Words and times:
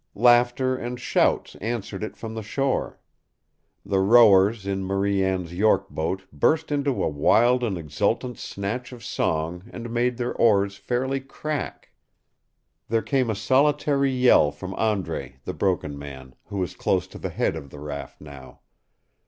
Laughter 0.15 0.75
and 0.75 0.99
shouts 0.99 1.55
answered 1.57 2.01
it 2.03 2.17
from 2.17 2.33
the 2.33 2.41
shore. 2.41 2.97
The 3.85 3.99
rowers 3.99 4.65
in 4.65 4.83
Marie 4.83 5.23
Anne's 5.23 5.53
York 5.53 5.89
boat 5.91 6.23
burst 6.33 6.71
into 6.71 7.03
a 7.03 7.07
wild 7.07 7.63
and 7.63 7.77
exultant 7.77 8.39
snatch 8.39 8.91
of 8.91 9.03
song 9.03 9.65
and 9.71 9.91
made 9.91 10.17
their 10.17 10.33
oars 10.33 10.75
fairly 10.75 11.19
crack. 11.19 11.89
There 12.89 13.03
came 13.03 13.29
a 13.29 13.35
solitary 13.35 14.09
yell 14.11 14.49
from 14.51 14.73
Andre, 14.73 15.35
the 15.45 15.53
Broken 15.53 15.99
Man, 15.99 16.33
who 16.45 16.57
was 16.57 16.73
close 16.75 17.05
to 17.05 17.19
the 17.19 17.29
head 17.29 17.55
of 17.55 17.69
the 17.69 17.79
raft 17.79 18.19
now. 18.19 18.61